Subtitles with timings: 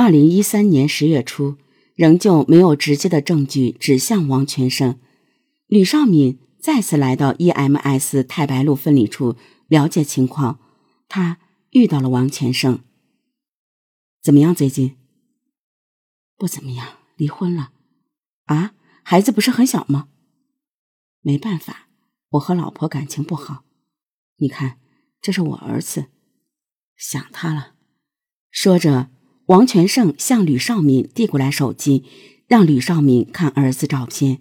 [0.00, 1.56] 二零一三年十月初，
[1.96, 4.96] 仍旧没有直接的证据指向王全胜。
[5.66, 9.34] 吕少敏再次来到 EMS 太白路分理处
[9.66, 10.60] 了解情况，
[11.08, 11.40] 他
[11.70, 12.78] 遇到了王全胜。
[14.22, 14.54] 怎么样？
[14.54, 14.94] 最近？
[16.36, 17.72] 不怎么样，离婚了。
[18.44, 20.10] 啊，孩子不是很小吗？
[21.22, 21.88] 没办法，
[22.28, 23.64] 我和老婆感情不好。
[24.36, 24.78] 你看，
[25.20, 26.06] 这是我儿子，
[26.96, 27.74] 想他了。
[28.52, 29.10] 说着，
[29.48, 32.04] 王全胜向吕少敏递过来手机，
[32.46, 34.40] 让吕少敏看儿子照片。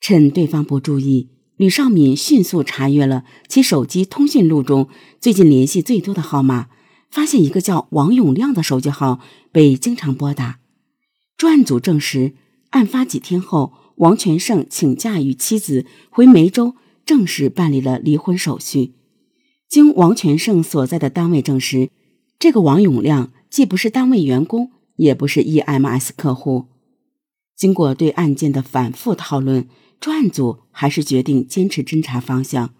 [0.00, 6.68] 趁对方不注意，吕少敏迅速查阅了其手机通讯录中最近联系最多的号码，
[7.10, 9.20] 发现一个叫王永亮的手机号
[9.50, 10.58] 被经常拨打。
[11.38, 12.34] 专案组证实，
[12.70, 16.74] 案发几天后，王全胜请假与妻子回梅州
[17.06, 18.92] 正式办理了离婚手续。
[19.70, 21.88] 经王全胜所在的单位证实，
[22.38, 26.66] 这个王永亮既不是单位员工，也不是 EMS 客户。
[27.56, 29.68] 经过对案件的反复讨论。
[30.00, 32.72] 专案组还是决定坚持侦查方向。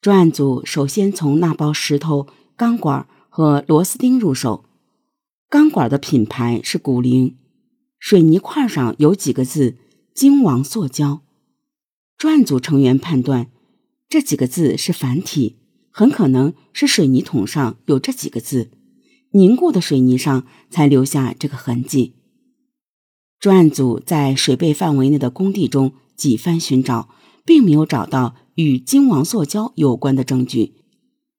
[0.00, 4.64] 专案组首先从那包石头、钢管和螺丝钉入手。
[5.48, 7.36] 钢管的品牌是古灵，
[7.98, 9.76] 水泥块上有几个字
[10.14, 11.22] “金王塑胶”。
[12.16, 13.50] 专案组成员判断，
[14.08, 15.56] 这几个字是繁体，
[15.90, 18.70] 很可能是水泥桶上有这几个字，
[19.32, 22.14] 凝固的水泥上才留下这个痕迹。
[23.38, 25.92] 专案组在水贝范围内的工地中。
[26.14, 27.08] 几番寻找，
[27.44, 30.74] 并没有找到与金王塑胶有关的证据，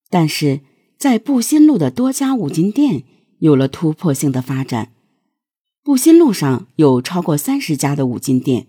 [0.09, 0.59] 但是
[0.97, 3.03] 在布新路的多家五金店
[3.39, 4.91] 有了突破性的发展。
[5.83, 8.67] 布新路上有超过三十家的五金店，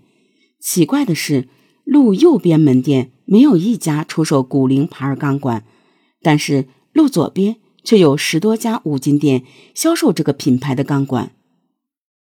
[0.60, 1.48] 奇怪的是，
[1.82, 5.64] 路右边门店没有一家出售古灵牌钢管，
[6.22, 11.36] 但是路左边却有十多家五金店销售这个品牌的钢管。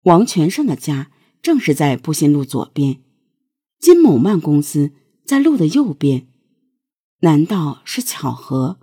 [0.05, 1.11] 王全胜的家
[1.43, 2.99] 正是在布新路左边。
[3.79, 4.93] 金某曼公司
[5.25, 6.27] 在路的右边，
[7.21, 8.79] 难道是巧合？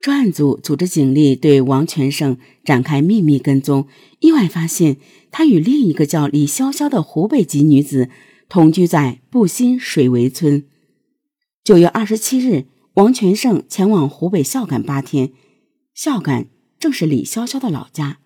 [0.00, 3.86] 专案组组织警力对王全胜展开秘密跟踪，
[4.18, 4.96] 意外发现
[5.30, 8.08] 他与另一个叫李潇潇的湖北籍女子
[8.48, 10.64] 同居在布新水围村。
[11.62, 15.32] 九月二十七日，王全胜前往湖北孝感八天，
[15.94, 16.48] 孝感
[16.78, 18.18] 正是李潇潇的老家。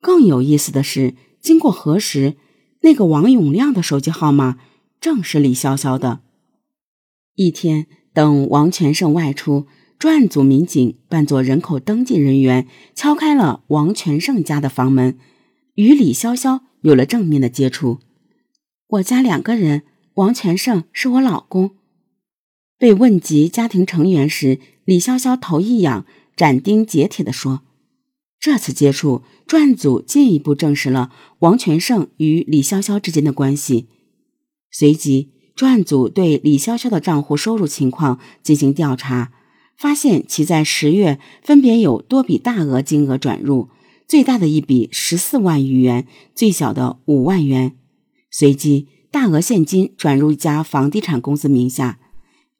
[0.00, 2.36] 更有意思的是，经过核实。
[2.80, 4.58] 那个王永亮的手机号码
[5.00, 6.20] 正是李潇潇的。
[7.34, 9.66] 一天，等王全胜外出，
[9.98, 15.18] 专案组民警扮作人口登记人员，敲开了王全胜家的房门，
[15.74, 18.00] 与李潇潇有了正面的接触。
[18.86, 19.82] 我家两个人，
[20.14, 21.76] 王全胜是我老公。
[22.78, 26.04] 被问及家庭成员时，李潇潇头一仰，
[26.36, 27.62] 斩钉截铁地说。
[28.40, 33.88] 这次接触，专案组进一步证实了王全胜与李潇潇之间的关系。
[34.70, 39.32] 随即，专案组对李潇潇的账户收入情况进行调查，
[39.78, 43.70] 发现其在十月分别有多笔大额金额转入，
[44.06, 47.76] 最大的一笔十四万余元，最小的五万元。
[48.30, 52.00] 随即，大额现金转入一家房地产公司名下。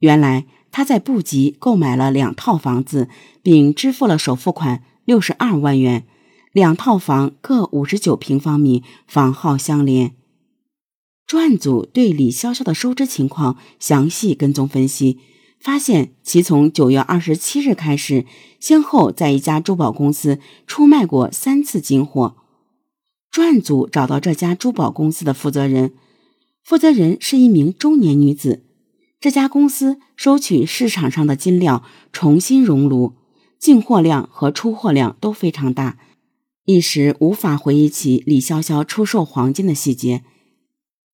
[0.04, 3.09] 原来，他在布吉购买了两套房子，
[3.42, 4.82] 并支付了首付款。
[5.06, 6.04] 六十二万元，
[6.53, 10.14] 两套房各五十九平方米，房号相连。
[11.26, 15.19] 专案组对李潇潇的收支情况详细跟踪分析，
[15.59, 18.26] 发现其从九月二十七日开始，
[18.60, 22.37] 先后在一家珠宝公司出卖过三次金货。
[23.31, 25.94] 专案组找到这家珠宝公司的负责人，
[26.62, 28.64] 负责人是一名中年女子。
[29.24, 33.14] 这家公司收取市场上的金料，重新熔炉。
[33.58, 35.96] 进货量和出货量都非常大，
[36.66, 40.24] 一时无法回忆起李潇潇出售黄金的细节。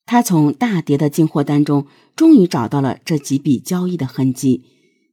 [0.06, 4.64] 他从大叠的进货单中，终于找到了这几笔交易的痕迹，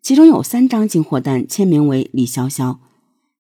[0.02, 2.80] 其中有三张进货单签名为李潇潇。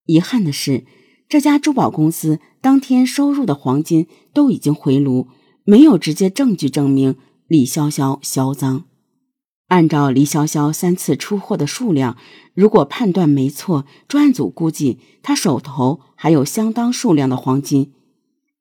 [0.06, 0.86] 遗憾的是，
[1.28, 5.30] 这家珠宝公司当天收入的黄金都已经回炉，
[5.64, 7.16] 没有直接证据证明
[7.48, 8.84] 李潇潇销赃。
[9.68, 12.18] 按照李潇潇三次出货的数量，
[12.54, 17.94] 如果判断没错，专案组估计他手头还有相当数量的黄金。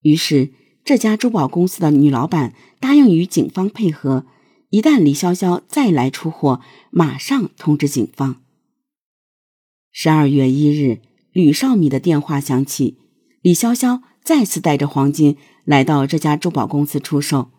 [0.03, 0.53] 于是，
[0.85, 4.27] 这家珠宝公司的女老板答应与警方配合，
[4.71, 6.61] 一旦李潇潇再来出货，
[6.91, 8.43] 马上通知警方。
[9.93, 11.01] 十二月一日，
[11.33, 12.99] 吕少米的电话响起，
[13.43, 17.53] 李潇潇再次带着黄金来到这家珠宝公司出售。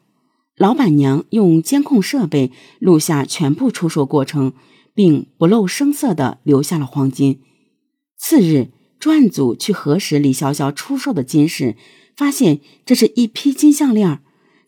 [0.57, 4.53] 老板娘用监控设备录下全部出售过程，
[4.95, 7.39] 并不露声色地留下了黄金。
[8.17, 11.75] 次日，专案组去核实李潇潇出售的金饰，
[12.15, 14.21] 发现这是一批金项链，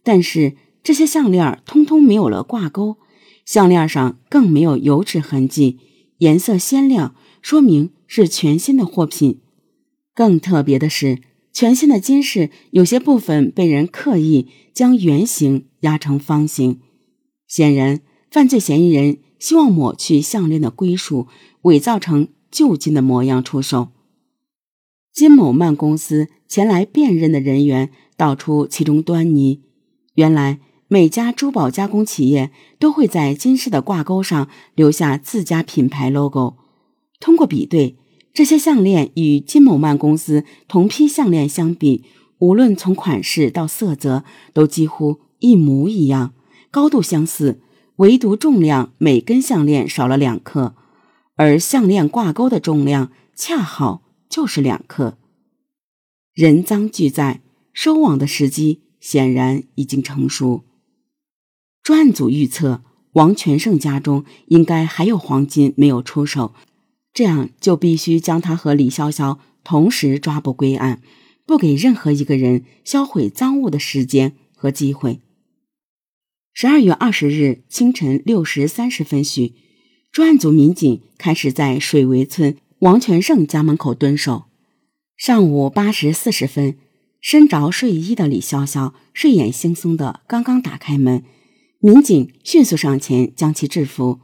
[0.03, 2.97] 但是这些项链通通没有了挂钩，
[3.43, 5.79] 项链上更没有油脂痕迹，
[6.19, 9.41] 颜色鲜亮，说明是全新的货品。
[10.13, 11.19] 更特别的是，
[11.59, 16.79] 全新的金饰有些部分被人刻意将圆形压成方形，
[17.49, 17.99] 显然
[18.31, 21.27] 犯罪嫌疑人希望抹去项链的归属，
[21.63, 23.89] 伪造成旧金的模样出售。
[25.11, 29.61] 金某曼公司前来辨认的人员道出其中端倪。
[30.13, 36.55] 原来，每家珠宝加工企业都会在金饰的挂钩上留下自家品牌 logo。
[37.19, 37.97] 通过比对，
[38.33, 42.03] 这些项链与金某曼公司同批项链相比，
[42.39, 44.23] 无论从款式到色泽，
[44.53, 46.33] 都几乎一模一样，
[46.71, 47.61] 高度相似，
[47.97, 50.75] 唯独重量每根项链少了两克，
[51.35, 54.03] 而项链挂钩的重量恰好。
[54.29, 55.17] 就是两克。
[56.35, 57.41] 人赃俱在，
[57.73, 60.65] 收网的时机显然已经成熟。
[61.81, 62.83] 专案组预测，
[63.13, 66.53] 王全胜家中应该还有黄金没有出手，
[67.13, 71.01] 这样就必须将他和李潇潇同时抓捕归案，
[71.45, 75.19] 不给任何一个人销毁赃物的时间和机会。
[76.53, 79.53] 十二月二十日清晨六时三十分许，
[80.11, 82.57] 专案组民警开始在水围村。
[82.79, 84.45] 王全胜家门口蹲守。
[85.17, 86.77] 上午八时四十分，
[87.19, 91.25] 身着睡衣的李潇潇睡眼惺忪的刚刚打开门，
[91.79, 94.21] 民警迅速上前将其制服。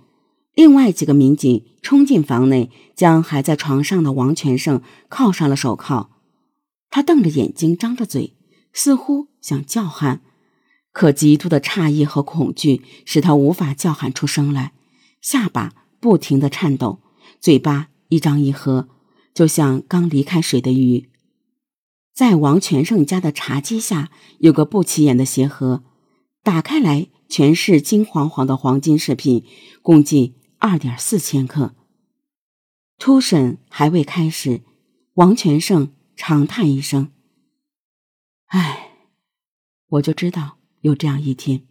[0.56, 6.10] 另外几个民警冲进房内，将还在床上的王全胜铐上了手铐。
[6.90, 8.34] 他瞪着眼睛，张着嘴，
[8.74, 10.22] 似乎想叫喊，
[10.92, 14.74] 可极度的诧异和恐惧使他无法叫喊出声来，
[15.22, 17.00] 下巴不停的颤抖，
[17.40, 17.90] 嘴巴。
[18.10, 18.88] 一张一合，
[19.34, 21.10] 就像刚离开水的鱼。
[22.14, 25.84] 在王全胜家的茶几下有个不起眼的鞋盒，
[26.44, 29.44] 打开来全是金黄黄的黄金饰品，
[29.82, 31.76] 共计二点四千克。
[32.98, 34.62] 突审还未开始，
[35.16, 37.12] 王全胜长叹一声
[38.48, 38.92] ：“唉，
[39.88, 41.64] 我就知道有这样一天。”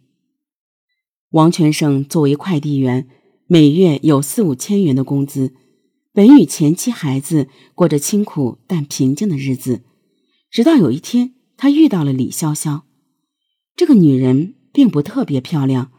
[1.31, 3.09] 王全胜作为快递员，
[3.47, 5.53] 每月有四五千元的工资。
[6.13, 9.83] 本与前妻孩子过着清苦但平静的日子，
[10.49, 12.83] 直到有一天，他遇到了李潇潇。
[13.75, 15.91] 这个女人并不特别漂亮，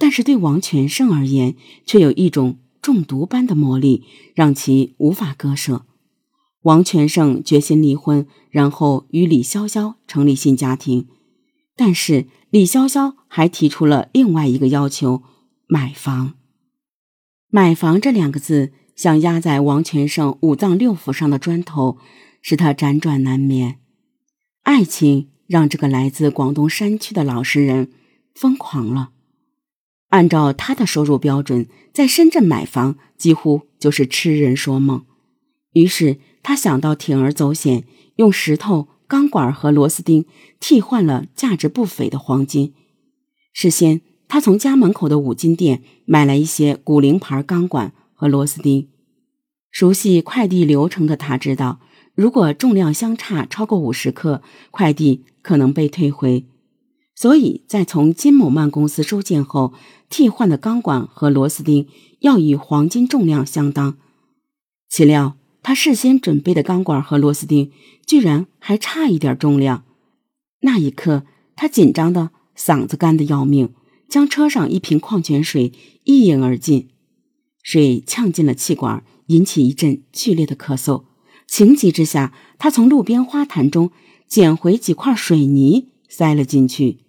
[0.00, 1.54] 但是对王全胜而言，
[1.84, 4.02] 却有一种中毒般的魔力，
[4.34, 5.84] 让其无法割舍。
[6.62, 11.06] 王全胜决心离婚，然后与李潇潇成立新家庭。
[11.76, 15.22] 但是李潇潇还提出了另外一个要求：
[15.66, 16.34] 买房。
[17.50, 18.72] 买房这两个字。
[18.96, 21.96] 像压在王全胜五脏六腑上的砖头，
[22.42, 23.78] 使他辗转难眠。
[24.64, 27.90] 爱情让这个来自广东山区的老实人
[28.34, 29.12] 疯狂了。
[30.10, 35.04] 按照他的收入标准，在深圳买房几乎就是痴人说梦。
[35.72, 37.84] 于是他想到铤而走险，
[38.16, 40.24] 用石头、钢管和螺丝钉
[40.60, 42.74] 替换了价值不菲的黄金。
[43.52, 47.92] 事先，他从家门口的五金店买来一些古灵牌钢管。
[48.20, 48.86] 和螺丝钉，
[49.70, 51.80] 熟悉快递流程的他知道，
[52.14, 56.44] 如果重量相差超过五十克，快递可能被退回。
[57.20, 59.74] 所以在从金某曼公司收件后，
[60.08, 61.86] 替换的钢管和螺丝钉
[62.20, 63.98] 要与黄金重量相当。
[64.88, 67.72] 岂料他事先准备的钢管和螺丝钉
[68.06, 69.84] 居然还差一点重量。
[70.62, 71.24] 那一刻，
[71.54, 73.74] 他紧张的嗓子干得要命，
[74.08, 75.74] 将车上一瓶矿泉水
[76.04, 76.88] 一饮而尽。
[77.62, 81.04] 水呛进了气管，引起一阵剧烈的咳嗽。
[81.46, 83.90] 情急之下，他从路边花坛中
[84.26, 87.00] 捡回几块水泥，塞了进去。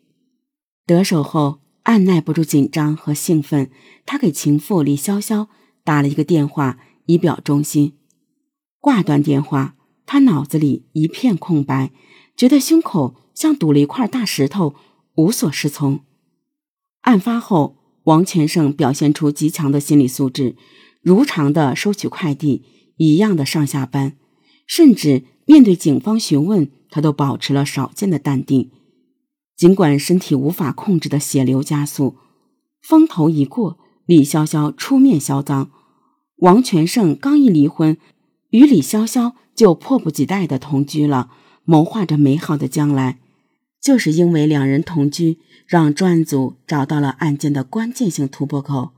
[0.93, 3.69] 得手后，按耐不住紧张和兴奋，
[4.05, 5.48] 他给情妇李潇潇
[5.83, 7.93] 打了一个电话，以表忠心。
[8.79, 11.91] 挂断电话，他脑子里一片空白，
[12.36, 14.75] 觉得胸口像堵了一块大石头，
[15.15, 16.01] 无所适从。
[17.01, 17.77] 案发后。
[18.05, 20.55] 王全胜表现出极强的心理素质，
[21.03, 22.63] 如常的收取快递，
[22.98, 24.17] 一样的上下班，
[24.65, 28.71] 甚至面对警方询问，他都保持了少见的淡定。
[29.62, 32.15] 尽管身体无法控制的血流加速，
[32.82, 33.77] 风头一过，
[34.08, 35.70] 李潇潇出面销赃。
[36.38, 37.96] 王全胜刚一离婚，
[38.50, 41.30] 与李潇潇就迫不及待的同居了，
[41.63, 43.20] 谋划着美好的将来。
[43.80, 45.38] 就是因为两人同居，
[45.68, 48.89] 让专案组找到了案件的关键性突破口。